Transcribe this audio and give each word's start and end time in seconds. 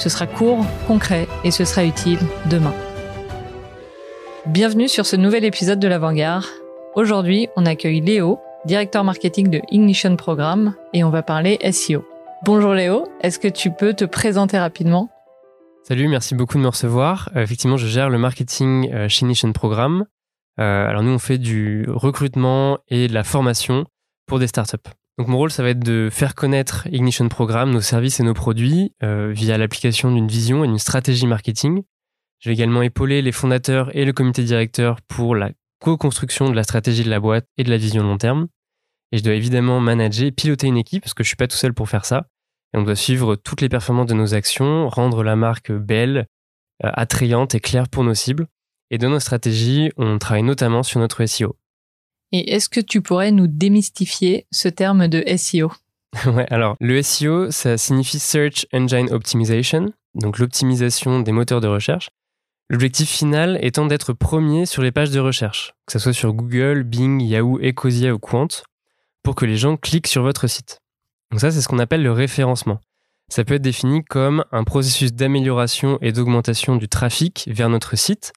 Ce 0.00 0.08
sera 0.08 0.26
court, 0.26 0.64
concret 0.86 1.28
et 1.44 1.50
ce 1.50 1.66
sera 1.66 1.84
utile 1.84 2.20
demain. 2.48 2.72
Bienvenue 4.46 4.88
sur 4.88 5.04
ce 5.04 5.14
nouvel 5.14 5.44
épisode 5.44 5.78
de 5.78 5.88
l'Avant-Garde. 5.88 6.46
Aujourd'hui, 6.94 7.48
on 7.54 7.66
accueille 7.66 8.00
Léo, 8.00 8.40
directeur 8.64 9.04
marketing 9.04 9.50
de 9.50 9.60
Ignition 9.70 10.16
Programme 10.16 10.74
et 10.94 11.04
on 11.04 11.10
va 11.10 11.22
parler 11.22 11.58
SEO. 11.70 12.02
Bonjour 12.46 12.72
Léo, 12.72 13.08
est-ce 13.20 13.38
que 13.38 13.46
tu 13.46 13.70
peux 13.70 13.92
te 13.92 14.06
présenter 14.06 14.58
rapidement? 14.58 15.10
Salut, 15.82 16.08
merci 16.08 16.34
beaucoup 16.34 16.56
de 16.56 16.62
me 16.62 16.68
recevoir. 16.68 17.28
Euh, 17.36 17.42
effectivement, 17.42 17.76
je 17.76 17.86
gère 17.86 18.08
le 18.08 18.16
marketing 18.16 18.90
euh, 18.94 19.06
chez 19.06 19.26
Ignition 19.26 19.52
Programme. 19.52 20.06
Euh, 20.58 20.86
alors 20.86 21.02
nous, 21.02 21.12
on 21.12 21.18
fait 21.18 21.36
du 21.36 21.84
recrutement 21.90 22.78
et 22.88 23.06
de 23.06 23.12
la 23.12 23.22
formation 23.22 23.84
pour 24.26 24.38
des 24.38 24.46
startups. 24.46 24.78
Donc 25.18 25.28
mon 25.28 25.36
rôle, 25.36 25.50
ça 25.50 25.62
va 25.62 25.70
être 25.70 25.84
de 25.84 26.08
faire 26.10 26.34
connaître 26.34 26.86
Ignition 26.90 27.28
Programme, 27.28 27.70
nos 27.70 27.80
services 27.80 28.20
et 28.20 28.22
nos 28.22 28.34
produits 28.34 28.94
euh, 29.02 29.32
via 29.32 29.58
l'application 29.58 30.12
d'une 30.12 30.28
vision 30.28 30.64
et 30.64 30.66
d'une 30.66 30.78
stratégie 30.78 31.26
marketing. 31.26 31.82
Je 32.38 32.48
vais 32.48 32.54
également 32.54 32.82
épauler 32.82 33.20
les 33.20 33.32
fondateurs 33.32 33.94
et 33.94 34.04
le 34.04 34.12
comité 34.12 34.42
directeur 34.44 35.02
pour 35.02 35.34
la 35.34 35.50
co-construction 35.80 36.48
de 36.48 36.54
la 36.54 36.62
stratégie 36.62 37.04
de 37.04 37.10
la 37.10 37.20
boîte 37.20 37.46
et 37.58 37.64
de 37.64 37.70
la 37.70 37.76
vision 37.76 38.02
long 38.02 38.16
terme. 38.16 38.48
Et 39.12 39.18
je 39.18 39.22
dois 39.22 39.34
évidemment 39.34 39.80
manager 39.80 40.30
piloter 40.32 40.68
une 40.68 40.76
équipe 40.78 41.02
parce 41.02 41.14
que 41.14 41.22
je 41.22 41.28
suis 41.28 41.36
pas 41.36 41.48
tout 41.48 41.56
seul 41.56 41.74
pour 41.74 41.88
faire 41.88 42.04
ça. 42.04 42.28
Et 42.72 42.78
on 42.78 42.82
doit 42.82 42.96
suivre 42.96 43.36
toutes 43.36 43.60
les 43.60 43.68
performances 43.68 44.06
de 44.06 44.14
nos 44.14 44.34
actions, 44.34 44.88
rendre 44.88 45.22
la 45.22 45.36
marque 45.36 45.72
belle, 45.72 46.26
euh, 46.84 46.90
attrayante 46.94 47.54
et 47.54 47.60
claire 47.60 47.88
pour 47.88 48.04
nos 48.04 48.14
cibles. 48.14 48.46
Et 48.90 48.98
dans 48.98 49.10
nos 49.10 49.20
stratégies, 49.20 49.90
on 49.96 50.18
travaille 50.18 50.42
notamment 50.42 50.82
sur 50.82 51.00
notre 51.00 51.24
SEO. 51.26 51.56
Et 52.32 52.52
est-ce 52.52 52.68
que 52.68 52.80
tu 52.80 53.02
pourrais 53.02 53.32
nous 53.32 53.46
démystifier 53.46 54.46
ce 54.50 54.68
terme 54.68 55.08
de 55.08 55.24
SEO 55.36 55.72
ouais, 56.26 56.46
alors 56.50 56.76
le 56.80 57.02
SEO, 57.02 57.50
ça 57.50 57.78
signifie 57.78 58.18
Search 58.18 58.66
Engine 58.72 59.12
Optimization, 59.12 59.92
donc 60.14 60.38
l'optimisation 60.38 61.20
des 61.20 61.32
moteurs 61.32 61.60
de 61.60 61.68
recherche. 61.68 62.10
L'objectif 62.68 63.08
final 63.08 63.58
étant 63.62 63.86
d'être 63.86 64.12
premier 64.12 64.66
sur 64.66 64.82
les 64.82 64.92
pages 64.92 65.10
de 65.10 65.20
recherche, 65.20 65.74
que 65.86 65.92
ce 65.92 65.98
soit 65.98 66.12
sur 66.12 66.32
Google, 66.32 66.84
Bing, 66.84 67.20
Yahoo, 67.20 67.58
Ecosia 67.60 68.12
ou 68.14 68.18
Quant, 68.18 68.48
pour 69.22 69.34
que 69.34 69.44
les 69.44 69.56
gens 69.56 69.76
cliquent 69.76 70.06
sur 70.06 70.22
votre 70.22 70.46
site. 70.46 70.78
Donc 71.30 71.40
ça, 71.40 71.50
c'est 71.50 71.60
ce 71.60 71.68
qu'on 71.68 71.78
appelle 71.78 72.02
le 72.02 72.12
référencement. 72.12 72.80
Ça 73.28 73.44
peut 73.44 73.54
être 73.54 73.62
défini 73.62 74.04
comme 74.04 74.44
un 74.50 74.64
processus 74.64 75.12
d'amélioration 75.12 75.98
et 76.00 76.12
d'augmentation 76.12 76.76
du 76.76 76.88
trafic 76.88 77.48
vers 77.50 77.68
notre 77.68 77.96
site 77.96 78.32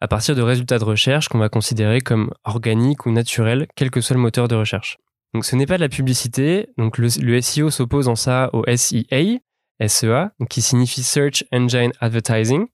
à 0.00 0.08
partir 0.08 0.34
de 0.34 0.42
résultats 0.42 0.78
de 0.78 0.84
recherche 0.84 1.28
qu'on 1.28 1.38
va 1.38 1.48
considérer 1.48 2.00
comme 2.00 2.32
organiques 2.44 3.06
ou 3.06 3.12
naturels, 3.12 3.66
quel 3.76 3.90
que 3.90 4.00
soit 4.00 4.16
le 4.16 4.22
moteur 4.22 4.48
de 4.48 4.54
recherche. 4.54 4.98
Donc 5.34 5.44
ce 5.44 5.54
n'est 5.54 5.66
pas 5.66 5.76
de 5.76 5.82
la 5.82 5.88
publicité, 5.88 6.70
donc 6.76 6.98
le, 6.98 7.40
SEO 7.40 7.70
s'oppose 7.70 8.08
en 8.08 8.16
ça 8.16 8.50
au 8.52 8.64
SEA, 8.74 9.40
SEA, 9.86 10.30
qui 10.48 10.62
signifie 10.62 11.02
Search 11.02 11.44
Engine 11.52 11.92
Advertising, 12.00 12.66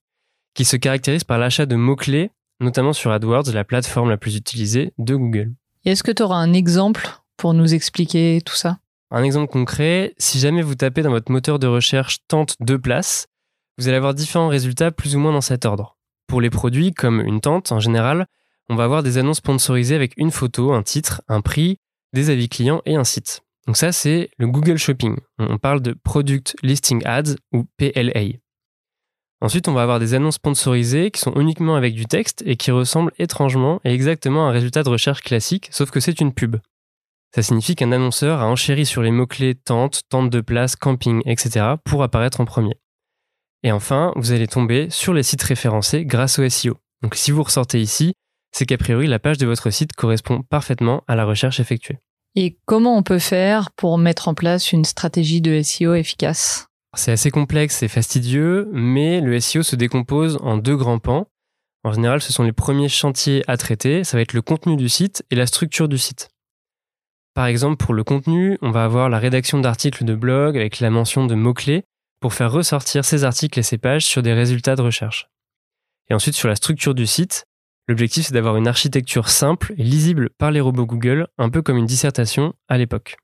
qui 0.55 0.65
se 0.65 0.77
caractérise 0.77 1.25
par 1.25 1.39
l'achat 1.39 1.67
de 1.67 1.77
mots-clés, 1.77 2.31
notamment 2.61 2.95
sur 2.95 3.11
AdWords, 3.11 3.53
la 3.53 3.65
plateforme 3.65 4.09
la 4.09 4.17
plus 4.17 4.37
utilisée 4.37 4.95
de 4.97 5.15
Google. 5.15 5.53
Est-ce 5.85 6.03
que 6.03 6.13
tu 6.13 6.23
auras 6.23 6.37
un 6.37 6.55
exemple 6.55 7.07
pour 7.37 7.53
nous 7.53 7.75
expliquer 7.75 8.41
tout 8.45 8.55
ça? 8.55 8.79
Un 9.11 9.23
exemple 9.23 9.53
concret, 9.53 10.15
si 10.19 10.39
jamais 10.39 10.63
vous 10.63 10.75
tapez 10.75 11.03
dans 11.03 11.11
votre 11.11 11.31
moteur 11.31 11.59
de 11.59 11.67
recherche 11.67 12.19
tente 12.27 12.57
de 12.61 12.77
place, 12.77 13.29
vous 13.79 13.89
allez 13.89 13.99
avoir 13.99 14.15
différents 14.15 14.49
résultats 14.49 14.91
plus 14.91 15.15
ou 15.15 15.19
moins 15.19 15.33
dans 15.33 15.43
cet 15.43 15.67
ordre. 15.67 15.96
Pour 16.27 16.41
les 16.41 16.51
produits, 16.51 16.93
comme 16.93 17.21
une 17.21 17.41
tente 17.41 17.73
en 17.73 17.81
général, 17.81 18.27
on 18.69 18.75
va 18.75 18.85
avoir 18.85 19.03
des 19.03 19.19
annonces 19.19 19.39
sponsorisées 19.39 19.95
avec 19.95 20.13
une 20.17 20.31
photo, 20.31 20.73
un 20.73 20.83
titre, 20.83 21.23
un 21.29 21.41
prix, 21.41 21.79
des 22.13 22.31
avis 22.31 22.49
clients 22.49 22.83
et 22.85 22.97
un 22.97 23.05
site. 23.05 23.43
Donc 23.67 23.77
ça, 23.77 23.93
c'est 23.93 24.31
le 24.39 24.47
Google 24.47 24.79
Shopping. 24.79 25.17
On 25.39 25.59
parle 25.59 25.81
de 25.81 25.93
Product 25.93 26.57
Listing 26.63 27.05
Ads 27.05 27.37
ou 27.53 27.65
PLA. 27.77 28.39
Ensuite, 29.41 29.69
on 29.69 29.75
va 29.75 29.83
avoir 29.83 30.01
des 30.01 30.15
annonces 30.15 30.37
sponsorisées 30.37 31.11
qui 31.11 31.21
sont 31.21 31.35
uniquement 31.35 31.77
avec 31.77 31.95
du 31.95 32.07
texte 32.07 32.43
et 32.47 32.57
qui 32.57 32.71
ressemblent 32.71 33.13
étrangement 33.19 33.81
et 33.85 33.93
exactement 33.93 34.47
à 34.47 34.51
un 34.51 34.53
résultat 34.53 34.83
de 34.83 34.89
recherche 34.89 35.21
classique, 35.21 35.69
sauf 35.73 35.91
que 35.91 36.01
c'est 36.01 36.21
une 36.21 36.33
pub. 36.33 36.57
Ça 37.35 37.43
signifie 37.43 37.75
qu'un 37.75 37.93
annonceur 37.93 38.41
a 38.41 38.47
enchéri 38.47 38.87
sur 38.87 39.03
les 39.03 39.11
mots-clés 39.11 39.55
tente, 39.55 40.03
tente 40.09 40.31
de 40.31 40.41
place, 40.41 40.75
camping, 40.75 41.21
etc. 41.27 41.75
pour 41.85 42.03
apparaître 42.03 42.41
en 42.41 42.47
premier. 42.47 42.79
Et 43.67 43.73
enfin, 43.73 44.13
vous 44.15 44.31
allez 44.31 44.47
tomber 44.47 44.87
sur 44.91 45.13
les 45.13 45.25
sites 45.25 45.43
référencés 45.43 46.05
grâce 46.05 46.39
au 46.39 46.49
SEO. 46.49 46.77
Donc 47.03 47.17
si 47.17 47.33
vous 47.33 47.43
ressortez 47.43 47.81
ici, 47.81 48.13
c'est 48.53 48.65
qu'a 48.65 48.79
priori 48.79 49.09
la 49.09 49.19
page 49.19 49.39
de 49.39 49.47
votre 49.47 49.71
site 49.71 49.93
correspond 49.93 50.43
parfaitement 50.43 51.03
à 51.09 51.17
la 51.17 51.25
recherche 51.25 51.59
effectuée. 51.59 51.99
Et 52.37 52.59
comment 52.65 52.97
on 52.97 53.03
peut 53.03 53.19
faire 53.19 53.73
pour 53.73 53.99
mettre 53.99 54.29
en 54.29 54.35
place 54.35 54.71
une 54.71 54.85
stratégie 54.85 55.41
de 55.41 55.63
SEO 55.63 55.95
efficace? 55.95 56.69
C'est 56.97 57.11
assez 57.11 57.33
complexe 57.33 57.83
et 57.83 57.89
fastidieux, 57.89 58.69
mais 58.73 59.21
le 59.21 59.41
SEO 59.41 59.65
se 59.65 59.75
décompose 59.75 60.39
en 60.43 60.59
deux 60.59 60.77
grands 60.77 61.01
pans. 61.01 61.27
En 61.83 61.93
général, 61.93 62.23
ce 62.23 62.33
sont 62.33 62.45
les 62.45 62.53
premiers 62.53 62.89
chantiers 62.89 63.43
à 63.49 63.57
traiter, 63.57 64.05
ça 64.05 64.17
va 64.17 64.21
être 64.21 64.33
le 64.33 64.43
contenu 64.43 64.77
du 64.77 64.89
site 64.89 65.25
et 65.33 65.35
la 65.35 65.49
structure 65.49 65.89
du 65.89 65.99
site. 65.99 66.29
Par 67.35 67.47
exemple, 67.47 67.85
pour 67.85 67.95
le 67.95 68.05
contenu, 68.05 68.59
on 68.63 68.71
va 68.71 68.85
avoir 68.85 69.09
la 69.09 69.19
rédaction 69.19 69.59
d'articles 69.59 70.05
de 70.05 70.15
blog 70.15 70.57
avec 70.57 70.79
la 70.79 70.91
mention 70.91 71.27
de 71.27 71.35
mots-clés 71.35 71.83
pour 72.21 72.35
faire 72.35 72.53
ressortir 72.53 73.05
ces 73.05 73.25
articles 73.25 73.59
et 73.59 73.63
ces 73.63 73.79
pages 73.79 74.05
sur 74.05 74.23
des 74.23 74.33
résultats 74.33 74.77
de 74.77 74.83
recherche. 74.83 75.29
Et 76.09 76.15
ensuite, 76.15 76.35
sur 76.35 76.49
la 76.49 76.57
structure 76.57 76.95
du 76.95 77.07
site, 77.07 77.45
l'objectif 77.89 78.27
c'est 78.27 78.35
d'avoir 78.35 78.57
une 78.57 78.69
architecture 78.69 79.29
simple 79.29 79.75
et 79.77 79.83
lisible 79.83 80.31
par 80.39 80.51
les 80.51 80.61
robots 80.61 80.87
Google, 80.87 81.29
un 81.39 81.51
peu 81.51 81.63
comme 81.63 81.77
une 81.77 81.87
dissertation 81.87 82.55
à 82.69 82.79
l'époque. 82.79 83.17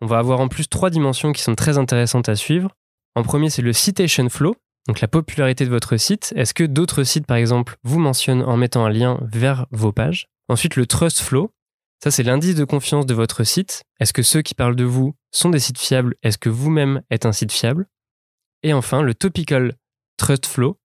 On 0.00 0.06
va 0.06 0.18
avoir 0.18 0.40
en 0.40 0.48
plus 0.48 0.68
trois 0.68 0.90
dimensions 0.90 1.32
qui 1.32 1.42
sont 1.42 1.54
très 1.54 1.78
intéressantes 1.78 2.28
à 2.28 2.36
suivre. 2.36 2.70
En 3.14 3.22
premier, 3.22 3.48
c'est 3.48 3.62
le 3.62 3.72
citation 3.72 4.28
flow, 4.28 4.56
donc 4.86 5.00
la 5.00 5.08
popularité 5.08 5.64
de 5.64 5.70
votre 5.70 5.96
site. 5.96 6.32
Est-ce 6.36 6.52
que 6.52 6.64
d'autres 6.64 7.04
sites, 7.04 7.26
par 7.26 7.36
exemple, 7.36 7.76
vous 7.84 7.98
mentionnent 7.98 8.42
en 8.42 8.56
mettant 8.56 8.84
un 8.84 8.90
lien 8.90 9.18
vers 9.22 9.66
vos 9.70 9.92
pages? 9.92 10.26
Ensuite, 10.48 10.76
le 10.76 10.86
trust 10.86 11.20
flow, 11.20 11.52
ça, 12.04 12.10
c'est 12.10 12.22
l'indice 12.22 12.54
de 12.54 12.66
confiance 12.66 13.06
de 13.06 13.14
votre 13.14 13.44
site. 13.44 13.82
Est-ce 13.98 14.12
que 14.12 14.22
ceux 14.22 14.42
qui 14.42 14.54
parlent 14.54 14.76
de 14.76 14.84
vous 14.84 15.14
sont 15.30 15.48
des 15.48 15.58
sites 15.58 15.78
fiables? 15.78 16.16
Est-ce 16.22 16.36
que 16.36 16.50
vous-même 16.50 17.00
êtes 17.08 17.24
un 17.24 17.32
site 17.32 17.50
fiable? 17.50 17.88
Et 18.62 18.74
enfin, 18.74 19.00
le 19.00 19.14
Topical 19.14 19.78
Trust 20.18 20.44
Flow. 20.44 20.78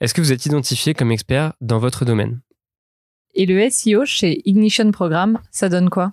Est-ce 0.00 0.14
que 0.14 0.20
vous 0.20 0.30
êtes 0.30 0.46
identifié 0.46 0.94
comme 0.94 1.10
expert 1.10 1.54
dans 1.60 1.80
votre 1.80 2.04
domaine? 2.04 2.42
Et 3.34 3.44
le 3.44 3.68
SEO 3.68 4.04
chez 4.04 4.40
Ignition 4.48 4.88
Programme, 4.92 5.40
ça 5.50 5.68
donne 5.68 5.90
quoi? 5.90 6.12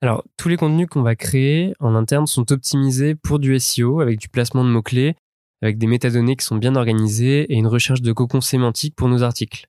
Alors, 0.00 0.24
tous 0.38 0.48
les 0.48 0.56
contenus 0.56 0.88
qu'on 0.88 1.02
va 1.02 1.14
créer 1.14 1.74
en 1.78 1.94
interne 1.94 2.26
sont 2.26 2.52
optimisés 2.52 3.14
pour 3.14 3.38
du 3.38 3.60
SEO 3.60 4.00
avec 4.00 4.18
du 4.18 4.30
placement 4.30 4.64
de 4.64 4.70
mots-clés, 4.70 5.14
avec 5.60 5.76
des 5.76 5.88
métadonnées 5.88 6.36
qui 6.36 6.46
sont 6.46 6.56
bien 6.56 6.74
organisées 6.74 7.52
et 7.52 7.54
une 7.56 7.66
recherche 7.66 8.00
de 8.00 8.12
cocon 8.14 8.40
sémantique 8.40 8.96
pour 8.96 9.10
nos 9.10 9.22
articles. 9.22 9.66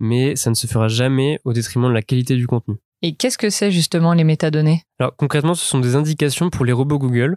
Mais 0.00 0.36
ça 0.36 0.50
ne 0.50 0.54
se 0.54 0.66
fera 0.66 0.88
jamais 0.88 1.40
au 1.44 1.54
détriment 1.54 1.88
de 1.88 1.94
la 1.94 2.02
qualité 2.02 2.36
du 2.36 2.46
contenu. 2.46 2.76
Et 3.00 3.14
qu'est-ce 3.14 3.38
que 3.38 3.48
c'est 3.48 3.70
justement 3.70 4.12
les 4.12 4.24
métadonnées? 4.24 4.82
Alors 4.98 5.14
concrètement, 5.16 5.54
ce 5.54 5.64
sont 5.64 5.78
des 5.78 5.94
indications 5.94 6.50
pour 6.50 6.64
les 6.64 6.72
robots 6.72 6.98
Google. 6.98 7.36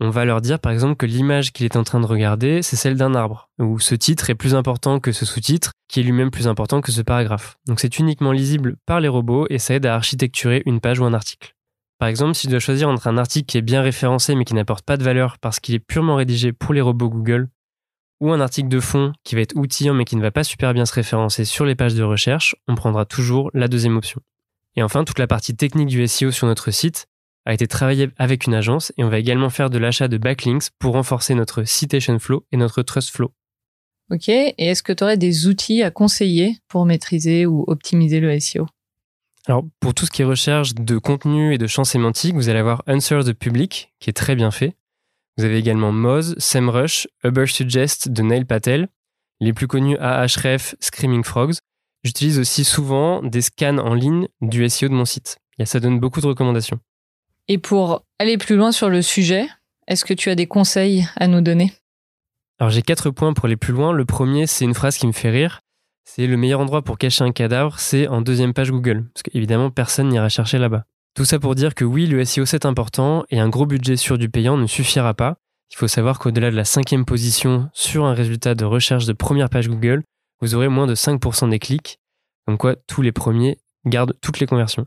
On 0.00 0.08
va 0.08 0.24
leur 0.24 0.40
dire 0.40 0.58
par 0.58 0.72
exemple 0.72 0.96
que 0.96 1.04
l'image 1.04 1.52
qu'il 1.52 1.66
est 1.66 1.76
en 1.76 1.84
train 1.84 2.00
de 2.00 2.06
regarder, 2.06 2.62
c'est 2.62 2.76
celle 2.76 2.96
d'un 2.96 3.14
arbre, 3.14 3.50
ou 3.58 3.78
ce 3.78 3.94
titre 3.94 4.30
est 4.30 4.34
plus 4.34 4.54
important 4.54 4.98
que 4.98 5.12
ce 5.12 5.26
sous-titre, 5.26 5.72
qui 5.88 6.00
est 6.00 6.02
lui-même 6.02 6.30
plus 6.30 6.48
important 6.48 6.80
que 6.80 6.92
ce 6.92 7.02
paragraphe. 7.02 7.56
Donc 7.66 7.80
c'est 7.80 7.98
uniquement 7.98 8.32
lisible 8.32 8.76
par 8.86 9.00
les 9.00 9.08
robots 9.08 9.46
et 9.50 9.58
ça 9.58 9.74
aide 9.74 9.86
à 9.86 9.94
architecturer 9.94 10.62
une 10.64 10.80
page 10.80 10.98
ou 10.98 11.04
un 11.04 11.14
article. 11.14 11.54
Par 11.98 12.08
exemple, 12.08 12.34
si 12.34 12.46
je 12.46 12.50
dois 12.50 12.58
choisir 12.58 12.88
entre 12.88 13.06
un 13.06 13.18
article 13.18 13.46
qui 13.46 13.58
est 13.58 13.62
bien 13.62 13.82
référencé 13.82 14.34
mais 14.34 14.44
qui 14.44 14.54
n'apporte 14.54 14.84
pas 14.84 14.96
de 14.96 15.04
valeur 15.04 15.38
parce 15.38 15.60
qu'il 15.60 15.74
est 15.74 15.78
purement 15.78 16.16
rédigé 16.16 16.52
pour 16.52 16.72
les 16.72 16.80
robots 16.80 17.10
Google, 17.10 17.48
ou 18.20 18.32
un 18.32 18.40
article 18.40 18.68
de 18.68 18.80
fond 18.80 19.12
qui 19.24 19.34
va 19.34 19.42
être 19.42 19.56
outillant 19.56 19.92
mais 19.92 20.06
qui 20.06 20.16
ne 20.16 20.22
va 20.22 20.30
pas 20.30 20.44
super 20.44 20.72
bien 20.72 20.86
se 20.86 20.94
référencer 20.94 21.44
sur 21.44 21.66
les 21.66 21.74
pages 21.74 21.94
de 21.94 22.02
recherche, 22.02 22.56
on 22.66 22.74
prendra 22.74 23.04
toujours 23.04 23.50
la 23.52 23.68
deuxième 23.68 23.96
option. 23.96 24.22
Et 24.76 24.82
enfin, 24.82 25.04
toute 25.04 25.18
la 25.18 25.26
partie 25.26 25.56
technique 25.56 25.88
du 25.88 26.06
SEO 26.06 26.30
sur 26.30 26.46
notre 26.46 26.70
site 26.70 27.06
a 27.46 27.54
été 27.54 27.66
travaillée 27.66 28.10
avec 28.18 28.46
une 28.46 28.54
agence 28.54 28.92
et 28.98 29.04
on 29.04 29.08
va 29.08 29.18
également 29.18 29.50
faire 29.50 29.70
de 29.70 29.78
l'achat 29.78 30.08
de 30.08 30.18
backlinks 30.18 30.70
pour 30.78 30.94
renforcer 30.94 31.34
notre 31.34 31.64
citation 31.64 32.18
flow 32.18 32.44
et 32.52 32.56
notre 32.56 32.82
trust 32.82 33.10
flow. 33.10 33.32
Ok, 34.10 34.28
et 34.28 34.54
est-ce 34.58 34.82
que 34.82 34.92
tu 34.92 35.02
aurais 35.02 35.16
des 35.16 35.46
outils 35.46 35.82
à 35.82 35.90
conseiller 35.90 36.58
pour 36.68 36.86
maîtriser 36.86 37.46
ou 37.46 37.64
optimiser 37.66 38.20
le 38.20 38.38
SEO 38.38 38.66
Alors, 39.46 39.64
pour 39.80 39.94
tout 39.94 40.06
ce 40.06 40.10
qui 40.10 40.22
est 40.22 40.26
recherche 40.26 40.74
de 40.74 40.98
contenu 40.98 41.54
et 41.54 41.58
de 41.58 41.66
champs 41.66 41.84
sémantiques, 41.84 42.34
vous 42.34 42.48
allez 42.48 42.60
avoir 42.60 42.82
Answer 42.86 43.20
the 43.24 43.32
Public, 43.32 43.92
qui 43.98 44.10
est 44.10 44.12
très 44.12 44.36
bien 44.36 44.50
fait. 44.50 44.76
Vous 45.36 45.44
avez 45.44 45.58
également 45.58 45.92
Moz, 45.92 46.34
SEMrush, 46.38 47.08
Ubersuggest 47.24 48.08
de 48.08 48.22
Neil 48.22 48.44
Patel, 48.44 48.88
les 49.40 49.52
plus 49.52 49.66
connus 49.66 49.98
Ahref, 49.98 50.76
Screaming 50.80 51.24
Frogs. 51.24 51.56
J'utilise 52.06 52.38
aussi 52.38 52.62
souvent 52.62 53.20
des 53.20 53.42
scans 53.42 53.78
en 53.78 53.92
ligne 53.92 54.28
du 54.40 54.68
SEO 54.68 54.86
de 54.86 54.94
mon 54.94 55.04
site. 55.04 55.38
Et 55.58 55.66
ça 55.66 55.80
donne 55.80 55.98
beaucoup 55.98 56.20
de 56.20 56.28
recommandations. 56.28 56.78
Et 57.48 57.58
pour 57.58 58.04
aller 58.20 58.38
plus 58.38 58.54
loin 58.54 58.70
sur 58.70 58.88
le 58.88 59.02
sujet, 59.02 59.48
est-ce 59.88 60.04
que 60.04 60.14
tu 60.14 60.30
as 60.30 60.36
des 60.36 60.46
conseils 60.46 61.04
à 61.16 61.26
nous 61.26 61.40
donner? 61.40 61.72
Alors 62.60 62.70
j'ai 62.70 62.82
quatre 62.82 63.10
points 63.10 63.32
pour 63.32 63.46
aller 63.46 63.56
plus 63.56 63.72
loin. 63.72 63.90
Le 63.90 64.04
premier, 64.04 64.46
c'est 64.46 64.64
une 64.64 64.74
phrase 64.74 64.98
qui 64.98 65.08
me 65.08 65.12
fait 65.12 65.30
rire. 65.30 65.62
C'est 66.04 66.28
le 66.28 66.36
meilleur 66.36 66.60
endroit 66.60 66.82
pour 66.82 66.96
cacher 66.96 67.24
un 67.24 67.32
cadavre, 67.32 67.80
c'est 67.80 68.06
en 68.06 68.20
deuxième 68.20 68.54
page 68.54 68.70
Google. 68.70 69.06
Parce 69.12 69.24
qu'évidemment, 69.24 69.72
personne 69.72 70.08
n'ira 70.08 70.28
chercher 70.28 70.58
là-bas. 70.58 70.84
Tout 71.16 71.24
ça 71.24 71.40
pour 71.40 71.56
dire 71.56 71.74
que 71.74 71.84
oui, 71.84 72.06
le 72.06 72.24
SEO 72.24 72.46
c'est 72.46 72.66
important 72.66 73.24
et 73.30 73.40
un 73.40 73.48
gros 73.48 73.66
budget 73.66 73.96
sur 73.96 74.16
du 74.16 74.28
payant 74.28 74.56
ne 74.56 74.68
suffira 74.68 75.12
pas. 75.12 75.38
Il 75.72 75.76
faut 75.76 75.88
savoir 75.88 76.20
qu'au-delà 76.20 76.52
de 76.52 76.56
la 76.56 76.64
cinquième 76.64 77.04
position 77.04 77.68
sur 77.72 78.04
un 78.04 78.14
résultat 78.14 78.54
de 78.54 78.64
recherche 78.64 79.06
de 79.06 79.12
première 79.12 79.50
page 79.50 79.68
Google, 79.68 80.04
vous 80.40 80.54
aurez 80.54 80.68
moins 80.68 80.86
de 80.86 80.94
5% 80.94 81.50
des 81.50 81.58
clics. 81.58 81.98
Comme 82.46 82.58
quoi, 82.58 82.76
tous 82.76 83.02
les 83.02 83.12
premiers 83.12 83.58
gardent 83.84 84.14
toutes 84.20 84.40
les 84.40 84.46
conversions. 84.46 84.86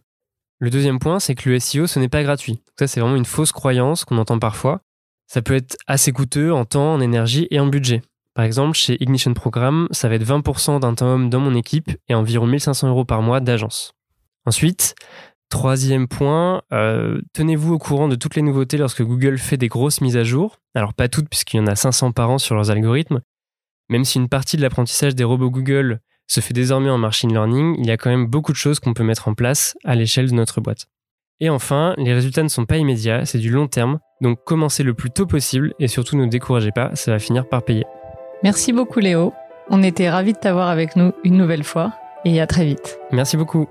Le 0.59 0.69
deuxième 0.69 0.99
point, 0.99 1.19
c'est 1.19 1.35
que 1.35 1.49
le 1.49 1.59
SEO, 1.59 1.87
ce 1.87 1.99
n'est 1.99 2.09
pas 2.09 2.23
gratuit. 2.23 2.61
Ça, 2.77 2.87
c'est 2.87 2.99
vraiment 2.99 3.15
une 3.15 3.25
fausse 3.25 3.51
croyance 3.51 4.05
qu'on 4.05 4.17
entend 4.17 4.39
parfois. 4.39 4.81
Ça 5.27 5.41
peut 5.41 5.55
être 5.55 5.77
assez 5.87 6.11
coûteux 6.11 6.53
en 6.53 6.65
temps, 6.65 6.93
en 6.93 7.01
énergie 7.01 7.47
et 7.51 7.59
en 7.59 7.67
budget. 7.67 8.01
Par 8.33 8.45
exemple, 8.45 8.77
chez 8.77 9.01
Ignition 9.01 9.33
Programme, 9.33 9.87
ça 9.91 10.09
va 10.09 10.15
être 10.15 10.25
20% 10.25 10.79
d'un 10.79 10.93
temps 10.95 11.07
homme 11.07 11.29
dans 11.29 11.39
mon 11.39 11.55
équipe 11.55 11.91
et 12.07 12.15
environ 12.15 12.45
1500 12.45 12.89
euros 12.89 13.05
par 13.05 13.21
mois 13.21 13.39
d'agence. 13.39 13.93
Ensuite, 14.45 14.95
Troisième 15.49 16.07
point, 16.07 16.61
euh, 16.71 17.21
tenez-vous 17.33 17.73
au 17.73 17.79
courant 17.79 18.07
de 18.07 18.15
toutes 18.15 18.35
les 18.35 18.43
nouveautés 18.43 18.77
lorsque 18.77 19.01
Google 19.01 19.39
fait 19.39 19.57
des 19.57 19.67
grosses 19.67 19.99
mises 19.99 20.15
à 20.15 20.23
jour. 20.23 20.59
Alors 20.75 20.93
pas 20.93 21.07
toutes 21.07 21.27
puisqu'il 21.27 21.57
y 21.57 21.59
en 21.59 21.65
a 21.65 21.75
500 21.75 22.11
par 22.11 22.29
an 22.29 22.37
sur 22.37 22.53
leurs 22.53 22.69
algorithmes. 22.69 23.21
Même 23.89 24.05
si 24.05 24.17
une 24.17 24.29
partie 24.29 24.55
de 24.55 24.61
l'apprentissage 24.61 25.15
des 25.15 25.23
robots 25.23 25.49
Google 25.49 25.99
se 26.27 26.41
fait 26.41 26.53
désormais 26.53 26.89
en 26.89 26.97
machine 26.97 27.31
learning, 27.31 27.75
il 27.79 27.87
y 27.87 27.91
a 27.91 27.97
quand 27.97 28.09
même 28.09 28.27
beaucoup 28.27 28.51
de 28.51 28.57
choses 28.57 28.79
qu'on 28.79 28.93
peut 28.93 29.03
mettre 29.03 29.27
en 29.27 29.33
place 29.33 29.75
à 29.83 29.95
l'échelle 29.95 30.29
de 30.29 30.35
notre 30.35 30.61
boîte. 30.61 30.85
Et 31.39 31.49
enfin, 31.49 31.95
les 31.97 32.13
résultats 32.13 32.43
ne 32.43 32.49
sont 32.49 32.65
pas 32.65 32.77
immédiats, 32.77 33.25
c'est 33.25 33.39
du 33.39 33.49
long 33.49 33.67
terme, 33.67 33.99
donc 34.21 34.43
commencez 34.45 34.83
le 34.83 34.93
plus 34.93 35.09
tôt 35.09 35.25
possible 35.25 35.73
et 35.79 35.87
surtout 35.87 36.17
ne 36.17 36.25
découragez 36.25 36.71
pas, 36.71 36.93
ça 36.95 37.11
va 37.11 37.19
finir 37.19 37.47
par 37.47 37.63
payer. 37.63 37.85
Merci 38.43 38.73
beaucoup 38.73 38.99
Léo, 38.99 39.33
on 39.69 39.81
était 39.81 40.09
ravis 40.09 40.33
de 40.33 40.37
t'avoir 40.37 40.67
avec 40.67 40.95
nous 40.95 41.13
une 41.23 41.37
nouvelle 41.37 41.63
fois 41.63 41.93
et 42.25 42.41
à 42.41 42.47
très 42.47 42.65
vite. 42.65 42.99
Merci 43.11 43.37
beaucoup. 43.37 43.67